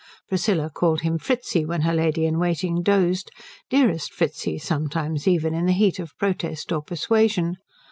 [0.27, 3.29] Priscilla called him Fritzi when her lady in waiting dozed;
[3.69, 7.57] dearest Fritzi sometimes even, in the heat of protest or persuasion.